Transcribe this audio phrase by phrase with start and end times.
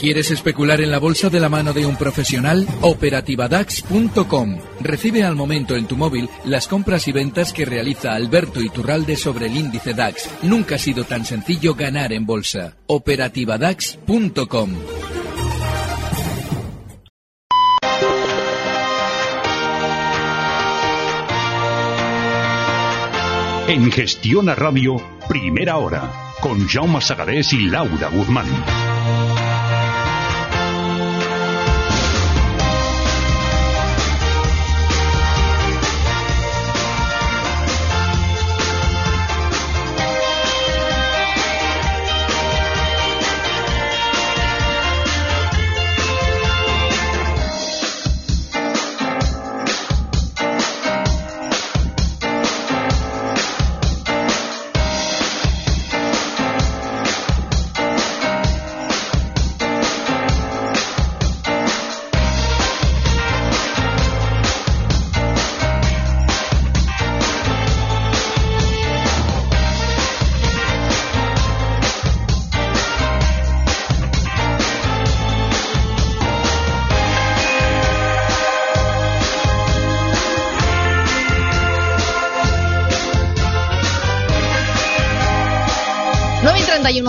[0.00, 2.66] ¿Quieres especular en la bolsa de la mano de un profesional?
[2.80, 4.58] Operativadax.com.
[4.80, 9.48] Recibe al momento en tu móvil las compras y ventas que realiza Alberto Iturralde sobre
[9.48, 10.30] el índice DAX.
[10.40, 12.78] Nunca ha sido tan sencillo ganar en bolsa.
[12.86, 14.70] Operativadax.com.
[23.68, 24.96] En Gestión a Radio,
[25.28, 26.10] primera hora,
[26.40, 28.46] con Jaume Sagarés y Laura Guzmán.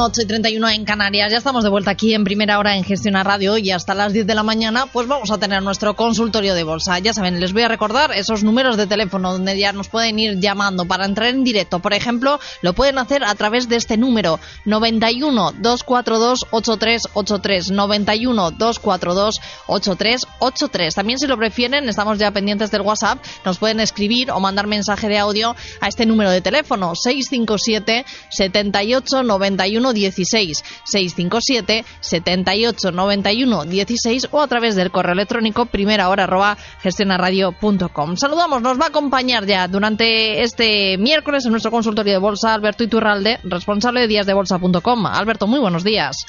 [0.03, 1.31] 8 y 31 en Canarias.
[1.31, 4.25] Ya estamos de vuelta aquí en primera hora en Gestión Radio y hasta las 10
[4.25, 6.97] de la mañana pues vamos a tener nuestro consultorio de bolsa.
[6.97, 10.39] Ya saben, les voy a recordar esos números de teléfono donde ya nos pueden ir
[10.39, 11.79] llamando para entrar en directo.
[11.79, 19.41] Por ejemplo, lo pueden hacer a través de este número 91 242 8383 91 242
[19.67, 20.95] 8383.
[20.95, 25.07] También si lo prefieren, estamos ya pendientes del WhatsApp, nos pueden escribir o mandar mensaje
[25.07, 34.27] de audio a este número de teléfono 657 78 91 16 657 78 91 16
[34.31, 38.15] o a través del correo electrónico primera hora arroba gestionaradio.com.
[38.17, 42.83] Saludamos, nos va a acompañar ya durante este miércoles en nuestro consultorio de bolsa Alberto
[42.83, 45.05] Iturralde, responsable de díasdebolsa.com.
[45.05, 46.25] Alberto, muy buenos días.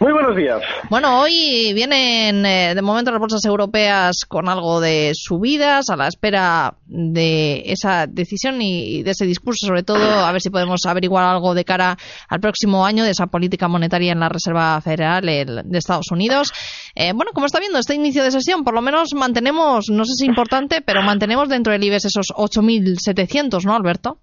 [0.00, 0.62] Muy buenos días.
[0.88, 6.08] Bueno, hoy vienen eh, de momento las bolsas europeas con algo de subidas a la
[6.08, 11.24] espera de esa decisión y de ese discurso, sobre todo a ver si podemos averiguar
[11.24, 11.98] algo de cara
[12.30, 16.50] al próximo año de esa política monetaria en la Reserva Federal de Estados Unidos.
[16.94, 20.14] Eh, bueno, como está viendo este inicio de sesión, por lo menos mantenemos, no sé
[20.14, 24.16] si es importante, pero mantenemos dentro del IBEX esos 8.700, ¿no, Alberto?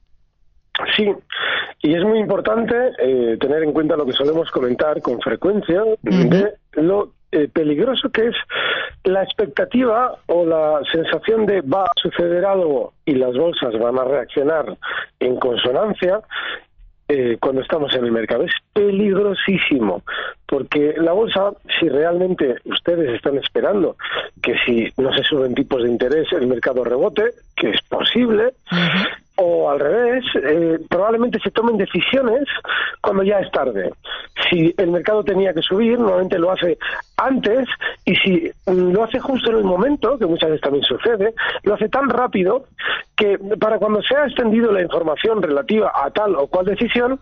[0.95, 1.05] Sí,
[1.81, 6.53] y es muy importante eh, tener en cuenta lo que solemos comentar con frecuencia de
[6.73, 8.35] lo eh, peligroso que es
[9.03, 14.05] la expectativa o la sensación de va a suceder algo y las bolsas van a
[14.05, 14.77] reaccionar
[15.19, 16.21] en consonancia
[17.09, 18.43] eh, cuando estamos en el mercado.
[18.43, 20.03] Es peligrosísimo,
[20.45, 23.95] porque la bolsa, si realmente ustedes están esperando
[24.41, 28.53] que si no se suben tipos de interés el mercado rebote, que es posible,
[29.37, 32.43] o al revés, eh, probablemente se tomen decisiones
[33.01, 33.91] cuando ya es tarde.
[34.49, 36.77] Si el mercado tenía que subir, normalmente lo hace
[37.17, 37.67] antes
[38.05, 41.33] y si lo hace justo en el momento, que muchas veces también sucede,
[41.63, 42.65] lo hace tan rápido
[43.15, 47.19] que para cuando se ha extendido la información relativa a tal o cual decisión,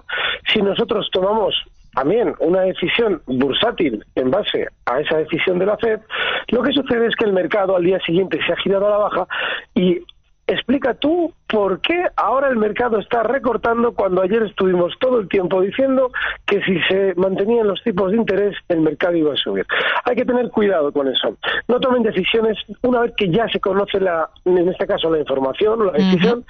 [0.52, 1.56] si nosotros tomamos
[1.94, 6.02] también una decisión bursátil en base a esa decisión de la Fed,
[6.50, 8.98] lo que sucede es que el mercado al día siguiente se ha girado a la
[8.98, 9.28] baja
[9.74, 10.02] y
[10.48, 15.62] explica tú por qué ahora el mercado está recortando cuando ayer estuvimos todo el tiempo
[15.62, 16.12] diciendo
[16.46, 19.66] que si se mantenían los tipos de interés el mercado iba a subir.
[20.04, 21.36] Hay que tener cuidado con eso.
[21.68, 25.82] No tomen decisiones una vez que ya se conoce la, en este caso la información
[25.82, 26.46] o la decisión,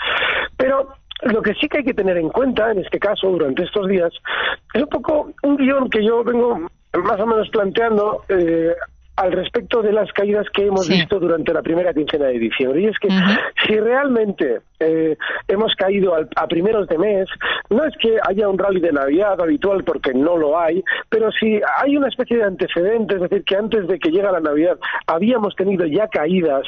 [0.57, 0.89] pero
[1.21, 4.11] lo que sí que hay que tener en cuenta en este caso durante estos días
[4.73, 6.59] es un poco un guion que yo vengo
[7.03, 8.73] más o menos planteando eh,
[9.15, 12.81] al respecto de las caídas que hemos visto durante la primera quincena de diciembre.
[12.81, 13.07] Y es que
[13.65, 15.17] si realmente eh,
[15.47, 17.27] hemos caído a primeros de mes,
[17.69, 21.61] no es que haya un rally de Navidad habitual porque no lo hay, pero si
[21.77, 24.77] hay una especie de antecedente, es decir, que antes de que llegue la Navidad
[25.07, 26.67] habíamos tenido ya caídas,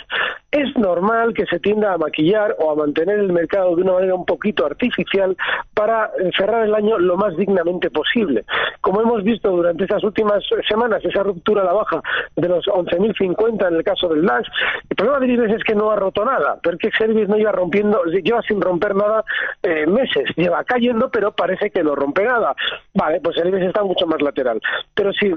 [0.51, 4.15] es normal que se tienda a maquillar o a mantener el mercado de una manera
[4.15, 5.35] un poquito artificial
[5.73, 8.45] para cerrar el año lo más dignamente posible.
[8.81, 12.01] Como hemos visto durante estas últimas semanas, esa ruptura a la baja
[12.35, 14.47] de los 11.050 en el caso del DAX,
[14.89, 18.03] el problema de IBEX es que no ha roto nada, porque Service no iba rompiendo,
[18.05, 19.25] lleva sin romper nada
[19.63, 22.55] eh, meses, lleva cayendo, pero parece que no rompe nada.
[22.93, 24.61] Vale, pues el IBEX está mucho más lateral.
[24.95, 25.33] Pero si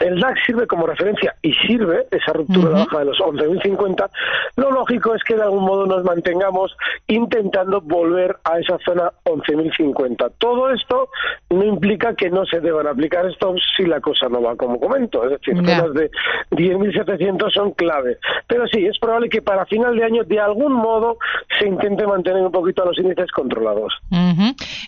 [0.00, 4.10] el DAX sirve como referencia y sirve esa ruptura de baja de los 11.050,
[4.56, 10.32] lo lógico es que de algún modo nos mantengamos intentando volver a esa zona 11.050.
[10.38, 11.08] Todo esto
[11.50, 15.24] no implica que no se deban aplicar stops si la cosa no va como comento,
[15.24, 16.10] es decir, zonas de
[16.50, 18.18] 10.700 son clave.
[18.46, 21.18] Pero sí, es probable que para final de año de algún modo
[21.58, 23.94] se intente mantener un poquito a los índices controlados.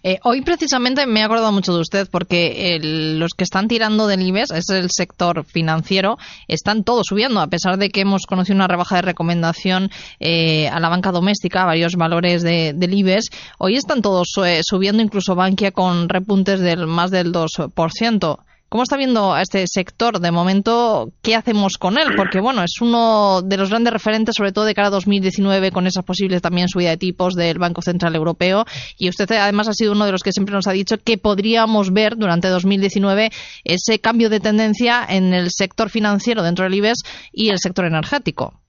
[0.02, 4.22] Eh, hoy precisamente me he acordado mucho de usted porque los que están tirando del
[4.22, 8.68] IBEX es el sector financiero, están todos subiendo, a pesar de que hemos conocido una
[8.68, 13.30] rebaja de recomendación eh, a la banca doméstica, varios valores de, del IBEX.
[13.58, 18.38] Hoy están todos eh, subiendo, incluso Bankia con repuntes del más del 2%.
[18.70, 20.20] ¿Cómo está viendo a este sector?
[20.20, 22.10] De momento, ¿qué hacemos con él?
[22.16, 25.88] Porque, bueno, es uno de los grandes referentes, sobre todo de cara a 2019, con
[25.88, 28.64] esas posibles también subida de tipos del Banco Central Europeo.
[28.96, 31.92] Y usted, además, ha sido uno de los que siempre nos ha dicho que podríamos
[31.92, 33.32] ver durante 2019
[33.64, 37.00] ese cambio de tendencia en el sector financiero dentro del IBEX
[37.32, 38.59] y el sector energético.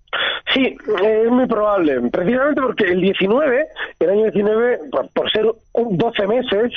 [0.54, 3.68] Sí, es muy probable, precisamente porque el 19,
[4.00, 4.80] el año 19,
[5.14, 6.74] por ser 12 meses,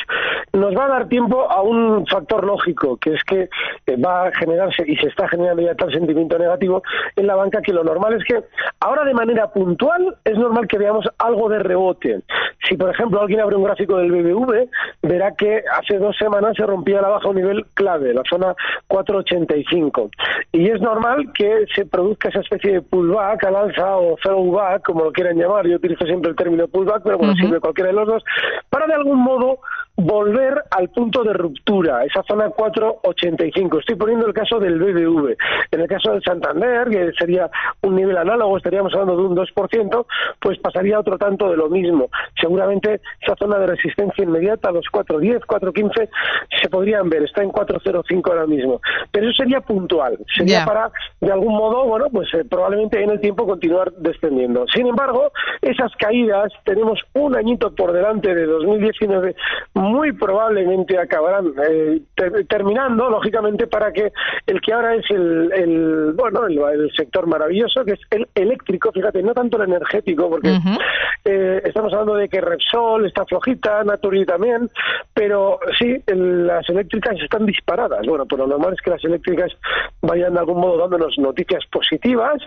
[0.53, 3.49] nos va a dar tiempo a un factor lógico, que es que
[3.87, 6.83] eh, va a generarse y se está generando ya tal sentimiento negativo
[7.17, 8.45] en la banca que lo normal es que
[8.81, 12.21] ahora de manera puntual es normal que veamos algo de rebote.
[12.69, 14.69] Si, por ejemplo, alguien abre un gráfico del BBV,
[15.03, 18.55] verá que hace dos semanas se rompía la baja un nivel clave, la zona
[18.89, 20.11] 485.
[20.53, 25.05] Y es normal que se produzca esa especie de pullback al alza o throwback, como
[25.05, 25.67] lo quieran llamar.
[25.67, 28.25] Yo utilizo siempre el término pullback, pero bueno, sirve cualquiera de los dos,
[28.71, 29.59] para de algún modo
[29.97, 33.79] volver al punto de ruptura, esa zona 485.
[33.79, 35.37] Estoy poniendo el caso del BBV.
[35.71, 37.49] En el caso del Santander, que sería
[37.83, 40.07] un nivel análogo, estaríamos hablando de un 2%,
[40.41, 42.09] pues pasaría otro tanto de lo mismo.
[42.41, 46.11] Seguramente esa zona de resistencia inmediata, los 410, 415,
[46.61, 47.23] se podrían ver.
[47.23, 48.81] Está en 405 ahora mismo.
[49.13, 50.19] Pero eso sería puntual.
[50.35, 54.67] Sería para, de algún modo, bueno, pues eh, probablemente en el tiempo continuar descendiendo.
[54.75, 55.31] Sin embargo,
[55.63, 59.37] esas caídas, tenemos un añito por delante de 2019
[59.85, 62.01] muy probablemente acabarán eh,
[62.49, 64.13] terminando, lógicamente, para que
[64.47, 69.35] el que ahora es el, bueno, el, sector maravilloso, que es el eléctrico, fíjate, no
[69.35, 70.57] tanto el energético, porque
[71.25, 74.71] eh, estamos hablando de que Repsol está flojita, Naturi también,
[75.13, 78.07] pero sí, las eléctricas están disparadas.
[78.07, 79.53] Bueno, pues lo normal es que las eléctricas
[80.03, 82.43] vayan de algún modo dándonos noticias positivas.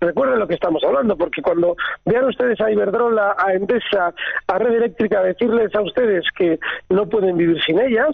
[0.00, 4.14] Recuerden lo que estamos hablando, porque cuando vean ustedes a Iberdrola, a Endesa,
[4.46, 6.58] a Red Eléctrica decirles a ustedes que
[6.92, 8.10] no pueden vivir sin ellas,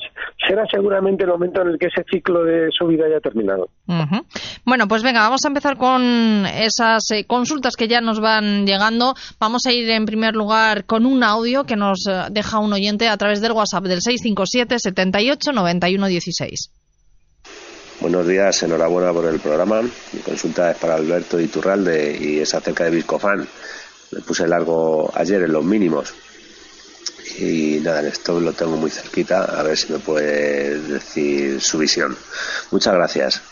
[0.47, 3.69] será seguramente el momento en el que ese ciclo de su vida haya terminado.
[4.65, 9.15] Bueno, pues venga, vamos a empezar con esas eh, consultas que ya nos van llegando.
[9.39, 13.09] Vamos a ir en primer lugar con un audio que nos eh, deja un oyente
[13.09, 16.71] a través del WhatsApp del 657 78 91 16.
[18.01, 19.83] Buenos días, enhorabuena por el programa.
[19.83, 23.47] Mi consulta es para Alberto Iturralde y es acerca de Viscofan.
[24.13, 26.15] Me puse largo ayer en los mínimos
[27.39, 32.17] y nada, esto lo tengo muy cerquita, a ver si me puede decir su visión.
[32.71, 33.43] Muchas gracias.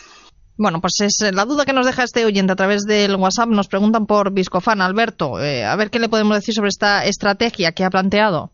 [0.59, 3.49] Bueno, pues es la duda que nos deja este oyente a través del WhatsApp.
[3.49, 5.39] Nos preguntan por Viscofan, Alberto.
[5.39, 8.51] Eh, a ver qué le podemos decir sobre esta estrategia que ha planteado.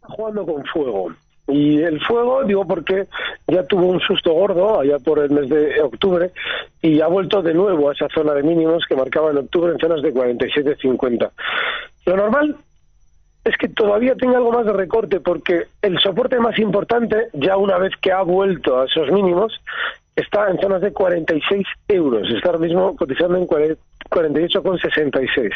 [0.00, 1.12] Jugando con fuego.
[1.48, 3.06] Y el fuego, digo porque
[3.46, 6.30] ya tuvo un susto gordo allá por el mes de octubre
[6.82, 9.78] y ha vuelto de nuevo a esa zona de mínimos que marcaba en octubre en
[9.78, 11.30] zonas de 47.50.
[12.04, 12.56] Lo normal
[13.44, 17.78] es que todavía tenga algo más de recorte porque el soporte más importante, ya una
[17.78, 19.60] vez que ha vuelto a esos mínimos,
[20.16, 22.30] está en zonas de 46 euros.
[22.30, 25.50] Está ahora mismo cotizando en 48,66.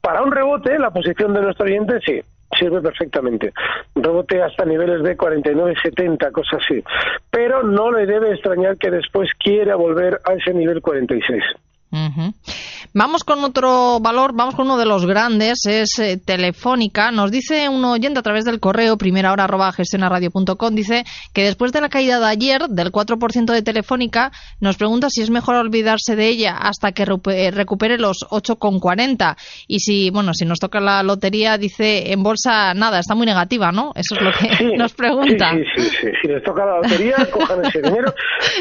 [0.00, 2.20] Para un rebote, la posición de nuestro oyente sí,
[2.58, 3.52] sirve perfectamente.
[3.94, 6.82] Rebote hasta niveles de 49,70, cosas así.
[7.30, 11.44] Pero no le debe extrañar que después quiera volver a ese nivel 46.
[11.90, 17.10] Vamos con otro valor, vamos con uno de los grandes, es eh, Telefónica.
[17.10, 21.72] Nos dice un oyente a través del correo primera hora arroba gestionaradio.com, dice que después
[21.72, 26.16] de la caída de ayer del 4% de Telefónica, nos pregunta si es mejor olvidarse
[26.16, 29.36] de ella hasta que recupere los 8,40.
[29.66, 33.72] Y si, bueno, si nos toca la lotería, dice en bolsa nada, está muy negativa,
[33.72, 33.92] ¿no?
[33.94, 35.52] Eso es lo que nos pregunta.
[35.52, 38.12] Sí, sí, sí, Si les toca la lotería, cojan ese dinero.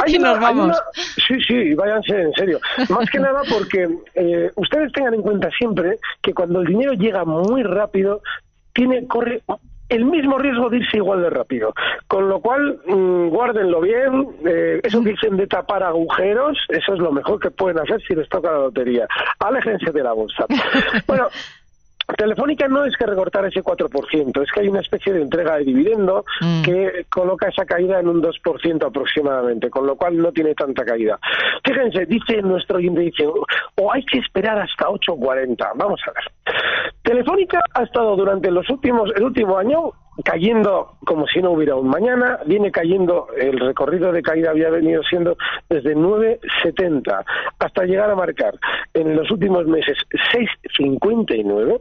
[0.06, 0.78] y nos vamos.
[0.94, 2.60] Sí, sí, váyanse en serio.
[2.90, 7.26] Más que nada porque eh, ustedes tengan en cuenta siempre que cuando el dinero llega
[7.26, 8.22] muy rápido,
[8.74, 9.42] tiene, corre
[9.90, 11.74] el mismo riesgo de irse igual de rápido.
[12.08, 14.28] Con lo cual, mm, guárdenlo bien.
[14.46, 18.16] Eh, eso que dicen de tapar agujeros, eso es lo mejor que pueden hacer si
[18.16, 19.08] les toca la lotería.
[19.40, 20.46] Aléjense de la bolsa.
[21.08, 21.28] Bueno,
[22.16, 25.66] Telefónica no es que recortar ese 4%, es que hay una especie de entrega de
[25.66, 26.62] dividendo Mm.
[26.64, 31.20] que coloca esa caída en un 2% aproximadamente, con lo cual no tiene tanta caída.
[31.66, 35.72] Fíjense, dice nuestro oyente, dice, o hay que esperar hasta 8.40.
[35.76, 36.56] Vamos a ver.
[37.04, 39.92] Telefónica ha estado durante los últimos, el último año
[40.24, 45.04] cayendo como si no hubiera un mañana, viene cayendo, el recorrido de caída había venido
[45.04, 45.38] siendo
[45.70, 47.24] desde 9,70
[47.60, 48.56] hasta llegar a marcar
[48.94, 49.96] en los últimos meses
[50.80, 51.80] 6,59,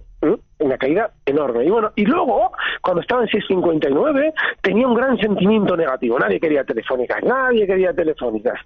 [0.58, 1.64] una caída enorme.
[1.64, 4.32] Y bueno, y luego, cuando estaba en 6,59,
[4.62, 6.18] tenía un gran sentimiento negativo.
[6.18, 8.58] Nadie quería telefónicas, nadie quería telefónicas.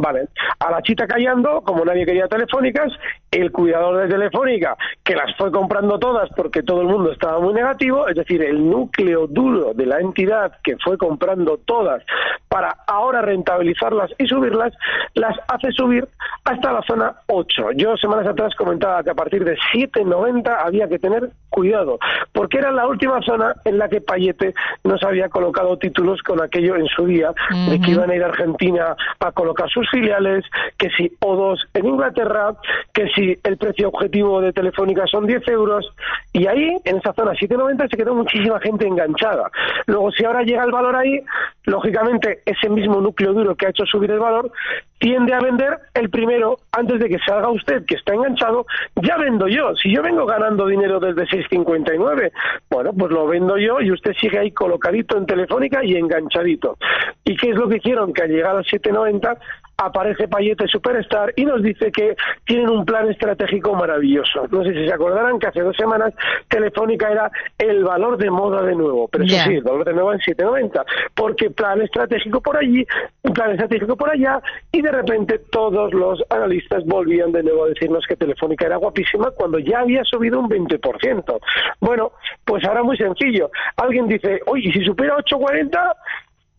[0.00, 0.28] Vale,
[0.60, 2.92] a la chita callando, como nadie quería telefónicas,
[3.32, 7.52] el cuidador de Telefónica, que las fue comprando todas porque todo el mundo estaba muy
[7.52, 12.04] negativo, es decir, el núcleo duro de la entidad que fue comprando todas
[12.48, 14.72] para ahora rentabilizarlas y subirlas,
[15.14, 16.08] las hace subir
[16.44, 17.72] hasta la zona 8.
[17.74, 21.98] Yo semanas atrás comentaba que a partir de 7.90 había que tener cuidado,
[22.32, 26.76] porque era la última zona en la que Payete nos había colocado títulos con aquello
[26.76, 27.32] en su día,
[27.68, 30.44] de que iban a ir a Argentina a colocar sus filiales,
[30.76, 32.54] que si O2 en Inglaterra,
[32.92, 35.90] que si el precio objetivo de Telefónica son 10 euros,
[36.32, 39.50] y ahí, en esa zona 7.90, se quedó muchísima gente enganchada.
[39.86, 41.20] Luego, si ahora llega el valor ahí,
[41.64, 44.50] lógicamente, ese mismo núcleo duro que ha hecho subir el valor,
[44.98, 49.48] tiende a vender el primero antes de que salga usted, que está enganchado, ya vendo
[49.48, 49.74] yo.
[49.76, 52.30] Si yo vengo ganando dinero desde 6.59,
[52.70, 56.76] bueno, pues lo vendo yo y usted sigue ahí colocadito en Telefónica y enganchadito.
[57.24, 58.12] ¿Y qué es lo que hicieron?
[58.12, 59.38] Que al llegar a 7.90
[59.78, 64.46] aparece Payete Superstar y nos dice que tienen un plan estratégico maravilloso.
[64.50, 66.12] No sé si se acordarán que hace dos semanas
[66.48, 70.12] Telefónica era el valor de moda de nuevo, pero eso sí, el valor de nuevo
[70.12, 72.84] en 7.90, porque plan estratégico por allí,
[73.32, 74.40] plan estratégico por allá,
[74.72, 79.30] y de repente todos los analistas volvían de nuevo a decirnos que Telefónica era guapísima
[79.30, 81.40] cuando ya había subido un 20%.
[81.80, 82.12] Bueno,
[82.44, 83.50] pues ahora muy sencillo.
[83.76, 85.94] Alguien dice, oye, ¿y si supera 8.40?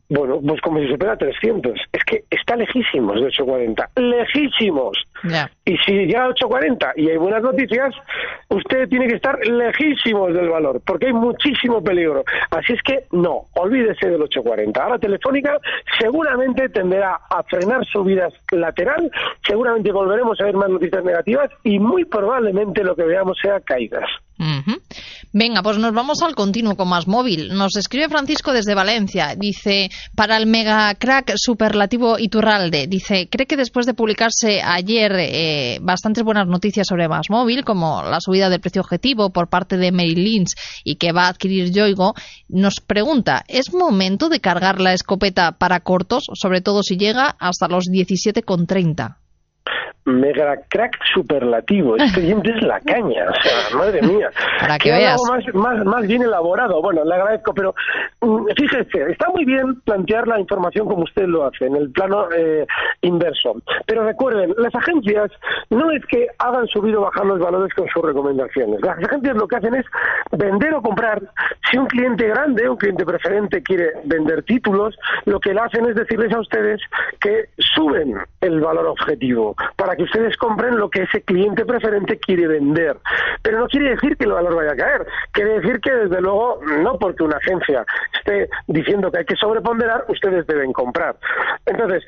[0.10, 1.80] Bueno, pues como si supera 300.
[1.92, 3.90] Es que está lejísimos de 840.
[3.96, 4.98] Lejísimos.
[5.66, 7.94] Y si llega a 840 y hay buenas noticias,
[8.50, 12.24] usted tiene que estar lejísimos del valor, porque hay muchísimo peligro.
[12.50, 14.82] Así es que no, olvídese del 840.
[14.82, 15.58] Ahora Telefónica
[16.00, 19.12] seguramente tenderá a frenar subidas lateral,
[19.46, 24.10] seguramente volveremos a ver más noticias negativas y muy probablemente lo que veamos sea caídas.
[25.32, 27.50] Venga, pues nos vamos al continuo con más móvil.
[27.54, 29.36] Nos escribe Francisco desde Valencia.
[29.38, 35.78] Dice, para el mega crack superlativo Iturralde, dice, cree que después de publicarse ayer eh,
[35.84, 39.92] bastantes buenas noticias sobre más móvil, como la subida del precio objetivo por parte de
[39.92, 42.16] Merrill Lynch y que va a adquirir Yoigo,
[42.48, 47.68] nos pregunta, ¿es momento de cargar la escopeta para cortos, sobre todo si llega hasta
[47.68, 49.19] los 17,30?
[50.10, 51.96] Mega crack superlativo.
[52.10, 54.30] Este oyente es la caña, o sea, madre mía.
[54.60, 55.14] Para que veas.
[55.14, 56.82] algo más, más, más bien elaborado.
[56.82, 57.76] Bueno, le agradezco, pero
[58.22, 62.28] mm, fíjese, está muy bien plantear la información como usted lo hace, en el plano
[62.36, 62.66] eh,
[63.02, 63.62] inverso.
[63.86, 65.32] Pero recuerden, las agencias
[65.70, 68.82] no es que hagan subir o bajar los valores con sus recomendaciones.
[68.82, 69.86] Las agencias lo que hacen es
[70.32, 71.22] vender o comprar.
[71.70, 75.96] Si un cliente grande, un cliente preferente quiere vender títulos, lo que le hacen es
[75.96, 76.82] decirles a ustedes
[77.20, 82.48] que suben el valor objetivo para que ustedes compren lo que ese cliente preferente quiere
[82.48, 82.96] vender.
[83.42, 85.06] Pero no quiere decir que el valor vaya a caer.
[85.34, 87.86] Quiere decir que, desde luego, no porque una agencia
[88.18, 91.18] esté diciendo que hay que sobreponderar, ustedes deben comprar.
[91.66, 92.06] Entonces,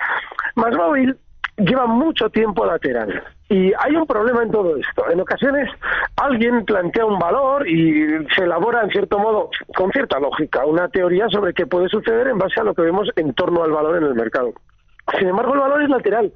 [0.55, 1.17] más móvil
[1.57, 3.23] lleva mucho tiempo lateral.
[3.49, 5.09] Y hay un problema en todo esto.
[5.11, 5.69] En ocasiones
[6.15, 11.27] alguien plantea un valor y se elabora, en cierto modo, con cierta lógica, una teoría
[11.27, 14.03] sobre qué puede suceder en base a lo que vemos en torno al valor en
[14.03, 14.53] el mercado.
[15.17, 16.31] Sin embargo, el valor es lateral.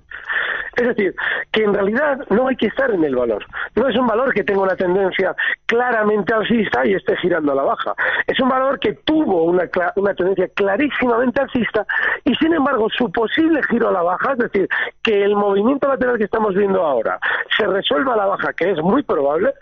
[0.75, 1.15] Es decir,
[1.51, 3.45] que en realidad no hay que estar en el valor.
[3.75, 5.33] No es un valor que tenga una tendencia
[5.65, 7.93] claramente alcista y esté girando a la baja.
[8.27, 11.85] Es un valor que tuvo una, una tendencia clarísimamente alcista
[12.25, 14.67] y, sin embargo, su posible giro a la baja, es decir,
[15.01, 17.19] que el movimiento lateral que estamos viendo ahora
[17.57, 19.53] se resuelva a la baja, que es muy probable,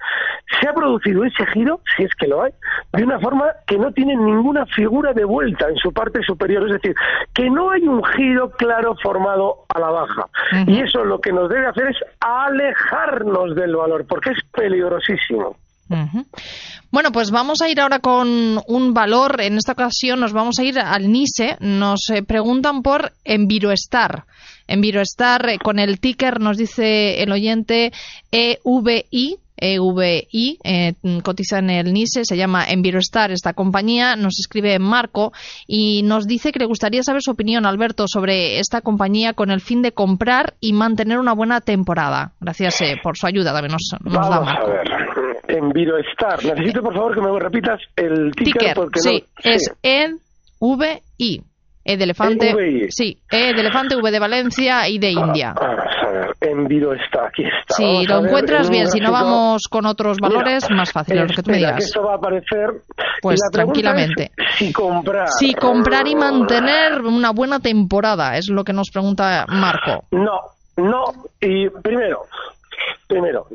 [0.59, 2.51] se ha producido ese giro, si es que lo hay,
[2.93, 6.65] de una forma que no tiene ninguna figura de vuelta en su parte superior.
[6.67, 6.95] Es decir,
[7.33, 10.25] que no hay un giro claro formado a la baja.
[10.67, 15.55] Y eso lo que nos debe hacer es alejarnos del valor, porque es peligrosísimo.
[16.91, 19.41] Bueno, pues vamos a ir ahora con un valor.
[19.41, 21.57] En esta ocasión nos vamos a ir al NISE.
[21.59, 24.25] Nos eh, preguntan por Enviroestar.
[24.67, 27.91] Enviroestar, eh, con el ticker nos dice el oyente
[28.31, 29.37] EVI.
[29.57, 30.93] EVI, eh,
[31.23, 35.31] cotiza en el NISE, se llama Enviroestar esta compañía, nos escribe Marco
[35.67, 39.61] y nos dice que le gustaría saber su opinión, Alberto, sobre esta compañía con el
[39.61, 42.33] fin de comprar y mantener una buena temporada.
[42.39, 44.67] Gracias eh, por su ayuda, también nos, nos da Vamos a Marco.
[44.71, 45.57] ver.
[45.57, 46.43] Envirostar.
[46.43, 49.51] Necesito, por favor, que me repitas el ticker, porque sí, no...
[49.51, 51.41] es E-V-I.
[51.85, 52.87] E de elefante, EVI.
[52.91, 55.53] sí, E de elefante, V de Valencia y de India.
[55.59, 57.75] Ah, a ver, Enviro está, aquí está.
[57.75, 61.17] Si lo ver encuentras en bien, si no vamos con otros valores, Mira, más fácil,
[61.19, 61.75] lo que tú me espera, digas.
[61.77, 62.69] que esto va a aparecer.
[63.21, 64.31] Pues la tranquilamente.
[64.57, 65.27] Si comprar.
[65.27, 70.05] Si comprar y mantener una buena temporada, es lo que nos pregunta Marco.
[70.11, 70.39] No,
[70.77, 71.03] no.
[71.41, 72.27] Y primero,
[73.13, 73.45] primero,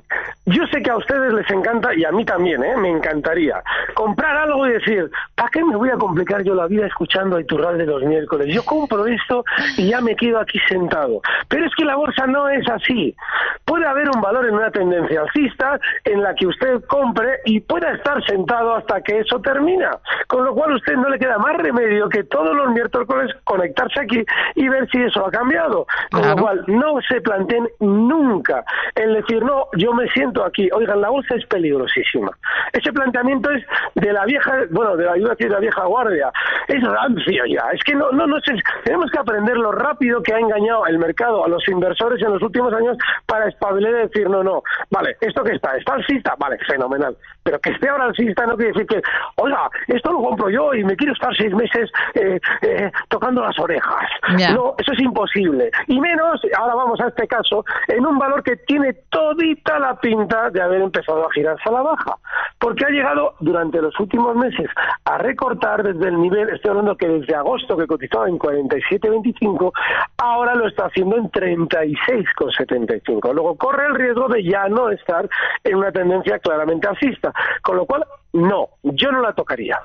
[0.47, 2.77] yo sé que a ustedes les encanta, y a mí también, ¿eh?
[2.77, 3.61] me encantaría,
[3.95, 7.41] comprar algo y decir, ¿para qué me voy a complicar yo la vida escuchando a
[7.41, 8.55] Iturralde los miércoles?
[8.55, 9.45] Yo compro esto
[9.77, 11.21] y ya me quedo aquí sentado.
[11.49, 13.17] Pero es que la bolsa no es así.
[13.65, 17.91] Puede haber un valor en una tendencia alcista en la que usted compre y pueda
[17.93, 19.99] estar sentado hasta que eso termina.
[20.29, 24.01] Con lo cual a usted no le queda más remedio que todos los miércoles conectarse
[24.01, 24.25] aquí
[24.55, 25.85] y ver si eso ha cambiado.
[26.13, 26.37] Con Claro.
[26.37, 30.69] lo cual no se planteen nunca el decir, no, yo me siento aquí.
[30.73, 32.31] Oigan, la bolsa es peligrosísima.
[32.73, 33.65] Ese planteamiento es
[33.95, 36.31] de la vieja, bueno, de la, iba a decir de la vieja guardia.
[36.67, 37.65] Es rancio ya.
[37.73, 38.55] Es que no, no, no sé.
[38.85, 42.43] Tenemos que aprender lo rápido que ha engañado el mercado a los inversores en los
[42.43, 46.59] últimos años para espabilar y decir, no, no, vale, esto que está, está alcista, vale,
[46.67, 47.17] fenomenal.
[47.43, 49.03] Pero que esté ahora alcista no quiere decir que,
[49.37, 53.59] oiga, esto lo compro yo y me quiero estar seis meses eh, eh, tocando las
[53.59, 54.11] orejas.
[54.53, 55.71] No, eso es imposible.
[55.87, 58.93] Y menos, ahora vamos a este caso, en un valor que tiene
[59.29, 62.17] todita la pinta de haber empezado a girarse a la baja.
[62.59, 64.69] Porque ha llegado durante los últimos meses
[65.05, 69.73] a recortar desde el nivel, estoy hablando que desde agosto que cotizaba en 47.25,
[70.17, 73.33] ahora lo está haciendo en 36,75.
[73.33, 75.29] Luego corre el riesgo de ya no estar
[75.65, 77.33] en una tendencia claramente alcista.
[77.63, 79.79] Con lo cual, no, yo no la tocaría.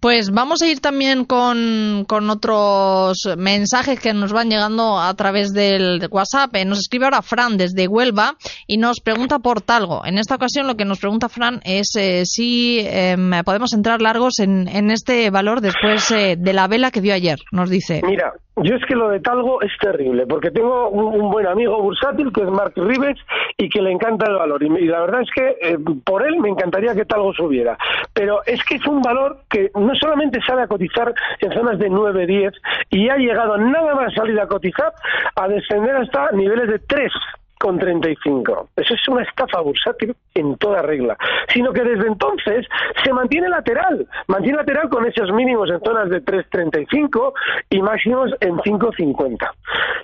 [0.00, 5.52] Pues vamos a ir también con, con otros mensajes que nos van llegando a través
[5.52, 6.54] del WhatsApp.
[6.54, 8.34] Eh, Nos escribe ahora Fran desde Huelva
[8.66, 10.02] y nos pregunta por Talgo.
[10.04, 14.38] En esta ocasión lo que nos pregunta Fran es eh, si em, podemos entrar largos
[14.38, 18.02] en, en este valor después eh, de la vela que dio ayer, nos dice.
[18.06, 22.32] Mira, yo es que lo de Talgo es terrible, porque tengo un, buen amigo bursátil
[22.32, 23.18] que es Mark Rives
[23.58, 24.62] y que le encanta el valor.
[24.62, 27.76] Y, y la verdad es que eh, por él me encantaría que Talgo subiera.
[28.14, 31.90] Pero es que es un valor que no solamente sale a cotizar en zonas de
[31.90, 32.52] 9, 10
[32.90, 34.92] y ha llegado nada más salir a cotizar
[35.34, 37.12] a descender hasta niveles de 3
[37.58, 38.68] con 35.
[38.76, 41.16] Eso es una estafa bursátil en toda regla.
[41.52, 42.66] Sino que desde entonces
[43.02, 44.06] se mantiene lateral.
[44.26, 47.32] Mantiene lateral con esos mínimos en zonas de 3.35
[47.70, 49.50] y máximos en 5.50.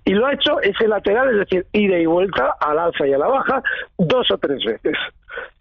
[0.05, 3.19] Y lo ha hecho ese lateral, es decir, ida y vuelta al alza y a
[3.19, 3.63] la baja
[3.99, 4.97] dos o tres veces.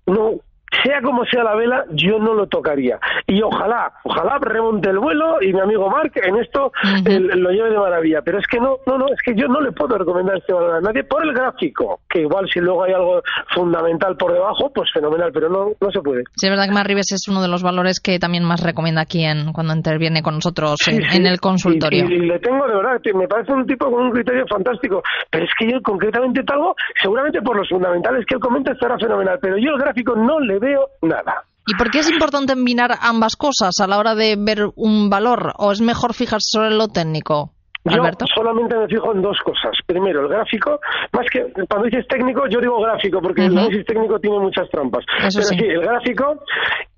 [0.06, 0.40] No,
[0.84, 3.00] sea como sea la vela, yo no lo tocaría.
[3.28, 6.72] Y ojalá, ojalá remonte el vuelo y mi amigo Mark en esto
[7.06, 8.22] eh, lo lleve de maravilla.
[8.24, 10.76] Pero es que no, no, no, es que yo no le puedo recomendar este valor
[10.76, 13.22] a nadie por el gráfico, que igual si luego hay algo
[13.54, 16.24] fundamental por debajo, pues fenomenal, pero no, no se puede.
[16.36, 19.24] Sí, es verdad que Marribes es uno de los valores que también más recomienda aquí
[19.24, 21.18] en, cuando interviene con nosotros Sí, en, sí.
[21.18, 22.06] en el consultorio.
[22.10, 25.02] Y, y- y le tengo de verdad, me parece un tipo con un criterio fantástico.
[25.30, 29.38] Pero es que yo concretamente talgo, seguramente por los fundamentales que él comenta estará fenomenal,
[29.42, 31.44] pero yo el gráfico no le veo nada.
[31.68, 35.54] ¿Y por qué es importante combinar ambas cosas a la hora de ver un valor?
[35.58, 37.52] ¿O es mejor fijarse solo en lo técnico?
[37.84, 38.26] Yo Alberto.
[38.36, 39.72] solamente me fijo en dos cosas.
[39.88, 40.80] Primero, el gráfico.
[41.14, 45.04] Más que cuando dices técnico, yo digo gráfico, porque el análisis técnico tiene muchas trampas.
[45.26, 45.56] Eso Pero sí.
[45.58, 45.66] sí.
[45.66, 46.44] el gráfico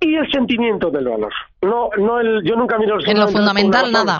[0.02, 1.32] y el sentimiento del valor.
[1.62, 4.19] No, no el, yo nunca miro los En lo fundamental, nada.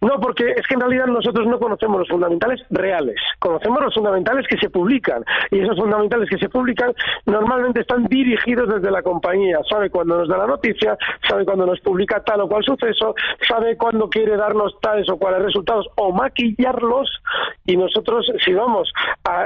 [0.00, 4.46] No, porque es que en realidad nosotros no conocemos los fundamentales reales, conocemos los fundamentales
[4.48, 6.92] que se publican y esos fundamentales que se publican
[7.26, 10.96] normalmente están dirigidos desde la compañía, sabe cuándo nos da la noticia,
[11.28, 13.14] sabe cuándo nos publica tal o cual suceso,
[13.46, 17.10] sabe cuándo quiere darnos tales o cuales resultados o maquillarlos.
[17.66, 18.90] Y nosotros si vamos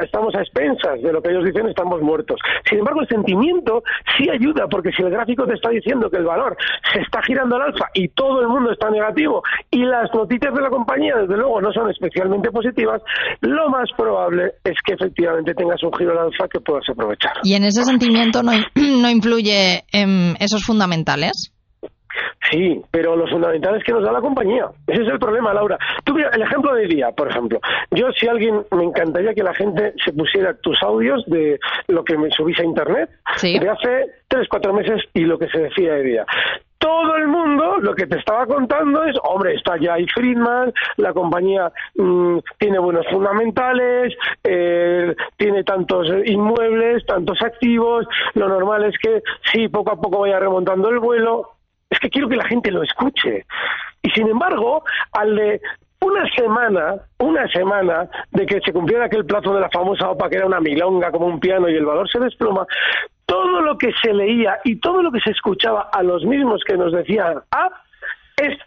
[0.03, 2.39] estamos a expensas de lo que ellos dicen estamos muertos.
[2.69, 3.83] Sin embargo, el sentimiento
[4.17, 6.57] sí ayuda porque si el gráfico te está diciendo que el valor
[6.93, 10.61] se está girando al alfa y todo el mundo está negativo y las noticias de
[10.61, 13.01] la compañía desde luego no son especialmente positivas,
[13.41, 17.33] lo más probable es que efectivamente tengas un giro al alfa que puedas aprovechar.
[17.43, 21.51] ¿Y en ese sentimiento no, no influye en esos fundamentales?
[22.51, 24.67] Sí, pero los fundamentales que nos da la compañía.
[24.87, 25.79] Ese es el problema, Laura.
[26.05, 27.59] Tú mira, el ejemplo de día, por ejemplo.
[27.91, 32.17] Yo, si alguien, me encantaría que la gente se pusiera tus audios de lo que
[32.19, 33.59] me subís a internet Sí.
[33.59, 36.27] de hace tres, cuatro meses y lo que se decía de día.
[36.85, 41.15] Todo el mundo lo que te estaba contando es, hombre, está ya ahí Friedman, la
[41.15, 49.23] compañía mm, tiene buenos fundamentales, eh, tiene tantos inmuebles, tantos activos, lo normal es que
[49.51, 51.53] sí, poco a poco vaya remontando el vuelo,
[51.89, 53.47] es que quiero que la gente lo escuche.
[54.03, 55.63] Y sin embargo, al de
[56.03, 60.37] una semana, una semana de que se cumpliera aquel plazo de la famosa OPA que
[60.37, 62.67] era una milonga como un piano y el valor se desploma,
[63.27, 66.77] todo lo que se leía y todo lo que se escuchaba a los mismos que
[66.77, 67.71] nos decían, ah,
[68.37, 68.59] es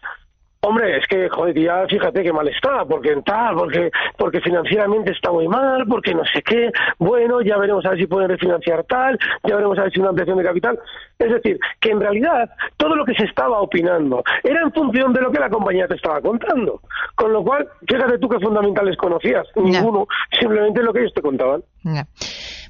[0.61, 5.31] Hombre, es que, joder, ya fíjate qué mal está, porque tal, porque, porque financieramente está
[5.31, 9.19] muy mal, porque no sé qué, bueno, ya veremos a ver si pueden refinanciar tal,
[9.43, 10.79] ya veremos a ver si una ampliación de capital.
[11.19, 15.21] Es decir, que en realidad todo lo que se estaba opinando era en función de
[15.21, 16.81] lo que la compañía te estaba contando.
[17.15, 20.07] Con lo cual, fíjate tú qué fundamentales conocías, ninguno,
[20.39, 21.63] simplemente lo que ellos te contaban.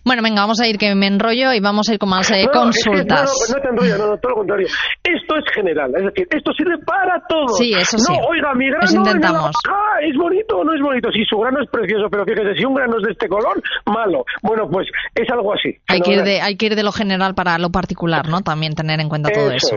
[0.07, 2.47] Bueno, venga, vamos a ir que me enrollo y vamos a ir con más eh,
[2.51, 3.29] consultas.
[3.49, 4.67] no, no, te enrollo, no, no, todo lo contrario.
[5.03, 7.57] Esto es general, es decir, esto sirve para todos.
[7.57, 8.13] Sí, eso sí.
[8.13, 9.53] No, oiga, mi grano intentamos.
[9.67, 11.11] ah, es bonito o no es bonito.
[11.11, 14.23] Si su grano es precioso, pero fíjese, si un grano es de este color, malo.
[14.41, 15.75] Bueno, pues es algo así.
[15.89, 18.39] Hay que, ir de, hay que ir de lo general para lo particular, ¿no?
[18.39, 19.75] También tener en cuenta todo eso.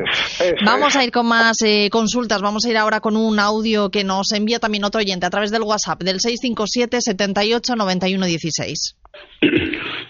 [0.65, 2.41] vamos a ir con más eh, consultas.
[2.41, 5.51] Vamos a ir ahora con un audio que nos envía también otro oyente a través
[5.51, 8.97] del WhatsApp del 657 78 91 16.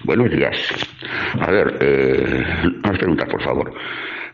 [0.05, 0.57] Buenos días.
[1.41, 2.45] A ver, eh,
[2.85, 3.73] unas preguntas, por favor.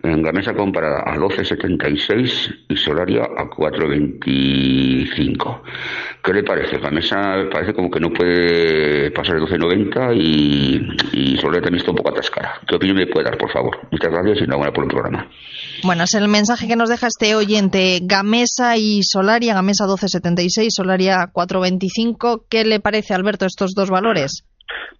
[0.02, 5.62] En Gamesa compra a 12.76 y Solaria a 4.25.
[6.22, 6.78] ¿Qué le parece?
[6.78, 11.96] Gamesa parece como que no puede pasar de 12.90 y, y Solaria también está un
[11.96, 12.60] poco atascada.
[12.68, 13.76] ¿Qué opinión me puede dar, por favor?
[13.90, 15.28] Muchas gracias y enhorabuena por el programa.
[15.82, 17.98] Bueno, es el mensaje que nos deja este oyente.
[18.02, 22.44] Gamesa y Solaria, Gamesa 12.76, Solaria 4.25.
[22.48, 24.44] ¿Qué le parece, Alberto, estos dos valores?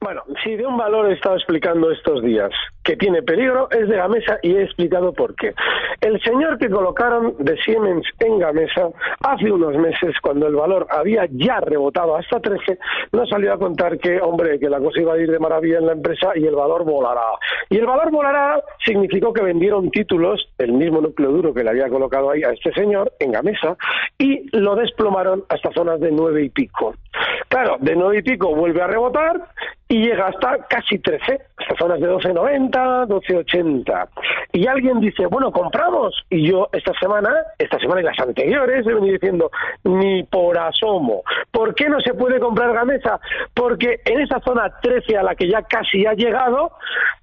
[0.00, 2.50] Bueno, si de un valor he estado explicando estos días
[2.84, 5.54] que tiene peligro, es de Gamesa y he explicado por qué.
[6.00, 8.88] El señor que colocaron de Siemens en Gamesa
[9.20, 12.78] hace unos meses, cuando el valor había ya rebotado hasta 13,
[13.12, 15.86] nos salió a contar que, hombre, que la cosa iba a ir de maravilla en
[15.86, 17.22] la empresa y el valor volará.
[17.70, 21.88] Y el valor volará significó que vendieron títulos, el mismo núcleo duro que le había
[21.88, 23.76] colocado ahí a este señor en Gamesa,
[24.18, 26.94] y lo desplomaron hasta zonas de nueve y pico.
[27.56, 29.48] Claro, de nueve y pico vuelve a rebotar
[29.88, 34.08] y llega hasta casi 13, hasta zonas de 12.90, 12.80.
[34.52, 36.24] Y alguien dice, bueno, compramos.
[36.28, 39.50] Y yo esta semana, esta semana y las anteriores, he venido diciendo,
[39.84, 41.22] ni por asomo.
[41.52, 43.20] ¿Por qué no se puede comprar Gamesa?
[43.54, 46.72] Porque en esa zona 13 a la que ya casi ha llegado,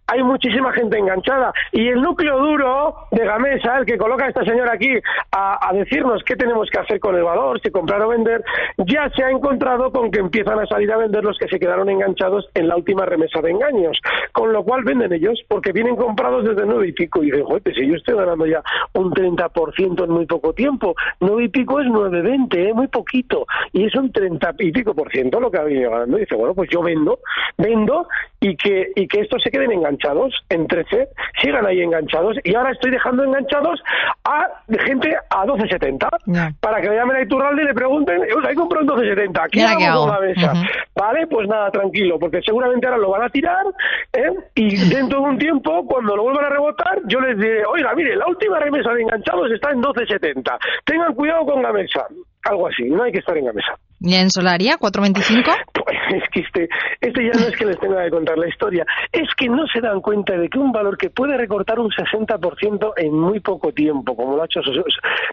[0.08, 1.54] hay muchísima gente enganchada.
[1.71, 4.93] Y el núcleo duro de Gamesa, el que coloca a esta señora aquí
[5.32, 8.43] a, a, decirnos qué tenemos que hacer con el valor, si comprar o vender,
[8.78, 11.89] ya se ha encontrado con que empiezan a salir a vender los que se quedaron
[11.89, 14.00] enganchados en la última remesa de engaños.
[14.32, 17.24] Con lo cual venden ellos, porque vienen comprados desde nueve y pico.
[17.24, 18.62] Y dicen, joder, si yo estoy ganando ya
[18.94, 22.74] un 30% en muy poco tiempo, nueve y pico es 9,20, ¿eh?
[22.74, 23.46] muy poquito.
[23.72, 26.18] Y es un 30 y pico por ciento lo que ha venido ganando.
[26.18, 27.20] Y dice, bueno, pues yo vendo,
[27.58, 28.08] vendo
[28.39, 31.08] y que, y que estos se queden enganchados en 13,
[31.42, 33.82] sigan ahí enganchados y ahora estoy dejando enganchados
[34.26, 34.48] a
[34.86, 38.88] gente a 12.70 para que le llamen a Iturralde y le pregunten, ahí compró en
[38.88, 40.54] 12.70, ¿qué hago con la mesa?
[40.96, 43.65] Vale, pues nada, tranquilo, porque seguramente ahora lo van a tirar
[44.13, 44.32] ¿eh?
[44.56, 48.15] y dentro de un tiempo, cuando lo vuelvan a rebotar, yo les diré, oiga, mire,
[48.15, 52.06] la última remesa de enganchados está en 12.70, tengan cuidado con la mesa,
[52.45, 53.73] algo así, no hay que estar en la mesa.
[53.99, 55.51] ¿Y en Solaria, 425?
[55.84, 56.69] Pues es que este,
[57.01, 59.82] este ya no es que les tenga que contar la historia, es que no se
[59.82, 64.15] dan cuenta de que un valor que puede recortar un 60% en muy poco tiempo,
[64.15, 64.62] como lo ha hecho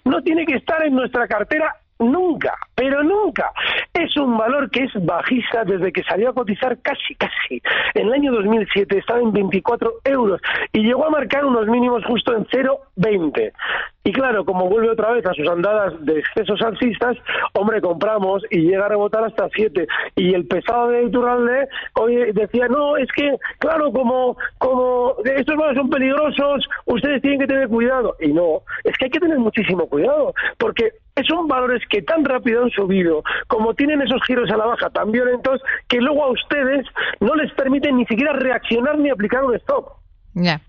[0.05, 3.53] no tiene que estar en nuestra cartera nunca, pero nunca.
[3.93, 7.63] Es un valor que es bajista desde que salió a cotizar casi, casi.
[7.95, 10.41] En el año 2007 estaba en 24 euros
[10.73, 13.53] y llegó a marcar unos mínimos justo en 0,20.
[14.03, 17.17] Y claro, como vuelve otra vez a sus andadas de excesos alcistas,
[17.53, 19.87] hombre, compramos y llega a rebotar hasta 7.
[20.17, 25.77] Y el pesado de Iturralde hoy decía, no, es que, claro, como, como estos valores
[25.77, 28.17] son peligrosos, ustedes tienen que tener cuidado.
[28.21, 30.93] Y no, es que hay que tener muchísimo cuidado, porque
[31.29, 35.13] son valores que tan rápido han subido, como tienen esos giros a la baja tan
[35.13, 36.87] violentos, que luego a ustedes
[37.21, 39.93] no les permiten ni siquiera reaccionar ni aplicar un stop.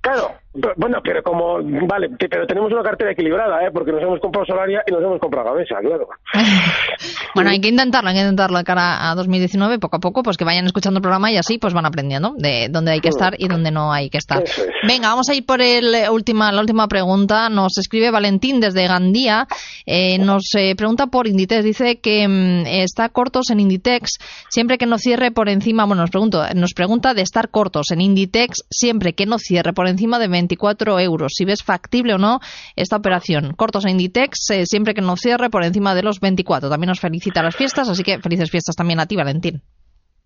[0.01, 3.71] Claro, bueno, pero como, vale, pero tenemos una cartera equilibrada, ¿eh?
[3.71, 6.09] porque nos hemos comprado Solaria y nos hemos comprado Gamesa, claro.
[7.35, 10.35] bueno, hay que intentarlo, hay que intentarlo de cara a 2019, poco a poco, pues
[10.35, 13.35] que vayan escuchando el programa y así pues van aprendiendo de dónde hay que estar
[13.37, 14.43] y dónde no hay que estar.
[14.85, 17.49] Venga, vamos a ir por el eh, última, la última pregunta.
[17.49, 19.47] Nos escribe Valentín desde Gandía,
[19.85, 24.17] eh, nos eh, pregunta por Inditex, dice que mm, está cortos en Inditex
[24.49, 28.01] siempre que no cierre por encima, bueno, nos, pregunto, nos pregunta de estar cortos en
[28.01, 31.33] Inditex siempre que no cierre por encima de 24 euros.
[31.35, 32.39] Si ves factible o no
[32.75, 33.53] esta operación.
[33.55, 36.69] Cortos a Inditex, eh, siempre que no cierre por encima de los 24.
[36.69, 39.61] También nos felicita las fiestas, así que felices fiestas también a ti, Valentín.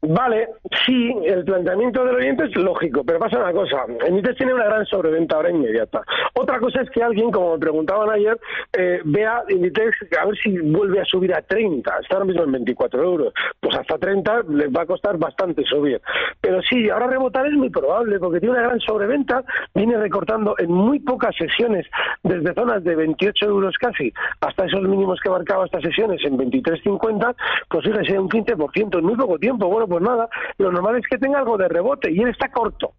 [0.07, 0.49] Vale,
[0.85, 3.85] sí, el planteamiento del oyente es lógico, pero pasa una cosa.
[4.07, 6.01] Inditex tiene una gran sobreventa ahora inmediata.
[6.33, 8.37] Otra cosa es que alguien, como me preguntaban ayer,
[8.73, 11.99] eh, vea Inditex a ver si vuelve a subir a 30.
[12.01, 13.33] Está ahora mismo en 24 euros.
[13.59, 15.99] Pues hasta 30 les va a costar bastante subir.
[16.39, 19.43] Pero sí, ahora rebotar es muy probable porque tiene una gran sobreventa.
[19.73, 21.87] Viene recortando en muy pocas sesiones,
[22.21, 27.35] desde zonas de 28 euros casi hasta esos mínimos que marcaba estas sesiones en 23.50.
[27.69, 29.67] Pues fíjese, un 15% en muy poco tiempo.
[29.67, 32.93] Bueno, pues nada, lo normal es que tenga algo de rebote y él está corto.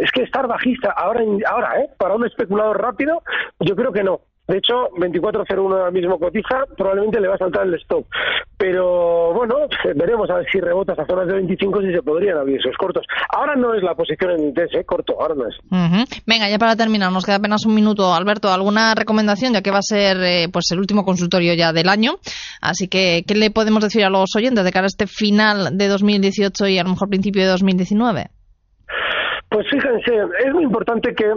[0.00, 1.90] Es que estar bajista ahora, ahora ¿eh?
[1.98, 3.22] Para un especulador rápido,
[3.60, 4.20] yo creo que no.
[4.46, 8.06] De hecho, 24.01 ahora mismo cotiza, probablemente le va a saltar el stop.
[8.58, 9.56] Pero bueno,
[9.96, 13.06] veremos a ver si rebota a zonas de 25 si se podrían abrir esos cortos.
[13.34, 14.84] Ahora no es la posición en ITES, ¿eh?
[14.84, 15.56] corto, ahora no es.
[16.26, 18.12] Venga, ya para terminar, nos queda apenas un minuto.
[18.14, 19.54] Alberto, ¿alguna recomendación?
[19.54, 22.16] Ya que va a ser eh, pues el último consultorio ya del año.
[22.60, 25.88] Así que, ¿qué le podemos decir a los oyentes de cara a este final de
[25.88, 28.26] 2018 y a lo mejor principio de 2019?
[29.48, 30.12] Pues fíjense,
[30.44, 31.32] es muy importante que,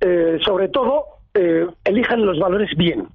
[0.00, 3.06] eh, sobre todo, eh, elijan los valores bien.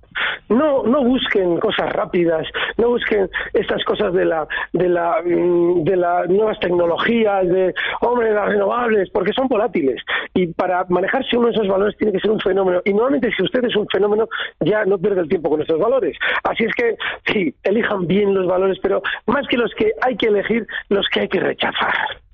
[0.48, 2.48] No, no busquen cosas rápidas,
[2.78, 8.34] no busquen estas cosas de la, de la, mm, de las nuevas tecnologías, de, hombre,
[8.34, 10.02] las renovables, porque son volátiles.
[10.34, 12.82] Y para manejarse uno de esos valores tiene que ser un fenómeno.
[12.86, 14.28] Y normalmente si usted es un fenómeno,
[14.62, 16.18] ya no pierde el tiempo con estos valores.
[16.44, 16.96] Así es que,
[17.32, 21.22] sí, elijan bien los valores, pero más que los que hay que elegir, los que
[21.22, 22.25] hay que rechazar.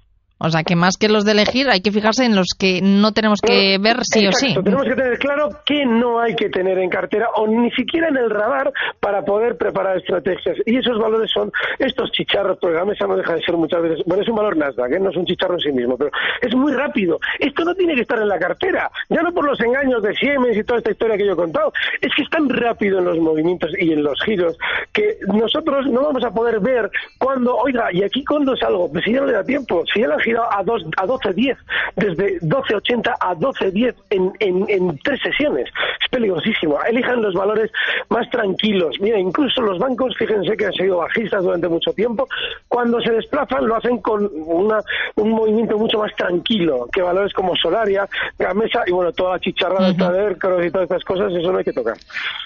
[0.43, 3.12] O sea, que más que los de elegir, hay que fijarse en los que no
[3.12, 4.56] tenemos que ver sí o sí.
[4.63, 8.17] Tenemos que tener claro qué no hay que tener en cartera o ni siquiera en
[8.17, 10.58] el radar para poder preparar estrategias.
[10.65, 14.01] Y esos valores son estos chicharros, porque la mesa no deja de ser muchas veces.
[14.06, 14.99] Bueno, es un valor Nasdaq, ¿eh?
[14.99, 16.10] no es un chicharro en sí mismo, pero
[16.41, 17.19] es muy rápido.
[17.38, 20.58] Esto no tiene que estar en la cartera, ya no por los engaños de Siemens
[20.58, 21.71] y toda esta historia que yo he contado.
[22.01, 24.58] Es que es tan rápido en los movimientos y en los giros
[24.91, 28.91] que nosotros no vamos a poder ver cuando, oiga, ¿y aquí cuándo salgo?
[28.91, 31.57] Pues si ya no le da tiempo, si ya la a, dos, a 12.10,
[31.95, 35.67] desde 12.80 a 12.10 en, en, en tres sesiones.
[36.01, 36.79] Es peligrosísimo.
[36.83, 37.71] Elijan los valores
[38.09, 38.97] más tranquilos.
[38.99, 42.27] Mira, incluso los bancos, fíjense que han sido bajistas durante mucho tiempo,
[42.71, 44.79] cuando se desplazan lo hacen con una,
[45.17, 48.07] un movimiento mucho más tranquilo que valores como Solaria,
[48.39, 50.65] Gamesa y bueno, toda la chicharrada uh -huh.
[50.65, 51.97] y todas estas cosas, eso no hay que tocar.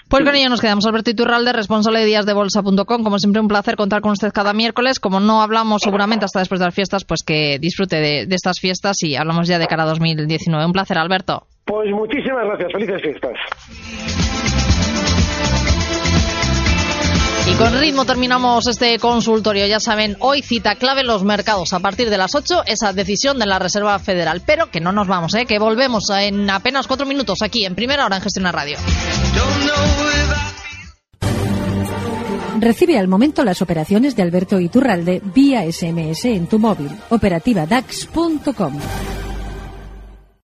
[0.08, 0.84] Pues con ello nos quedamos.
[0.84, 3.04] Alberto Iturralde, responsable de díasdebolsa.com.
[3.04, 4.98] Como siempre, un placer contar con usted cada miércoles.
[4.98, 8.58] Como no hablamos seguramente hasta después de las fiestas, pues que disfrute de, de estas
[8.60, 10.66] fiestas y hablamos ya de cara a 2019.
[10.66, 11.46] Un placer, Alberto.
[11.64, 12.72] Pues muchísimas gracias.
[12.72, 14.25] Felices fiestas.
[17.48, 19.66] Y con ritmo terminamos este consultorio.
[19.66, 23.46] Ya saben, hoy cita clave los mercados a partir de las 8, esa decisión de
[23.46, 24.42] la Reserva Federal.
[24.44, 25.46] Pero que no nos vamos, ¿eh?
[25.46, 28.76] que volvemos en apenas cuatro minutos aquí en Primera Hora en Gestión Radio.
[32.58, 36.90] Recibe al momento las operaciones de Alberto Iturralde vía SMS en tu móvil.
[37.10, 38.78] Operativa DAX.com.